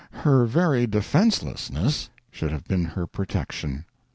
[0.25, 3.85] Her very defenselessness should have been her protection.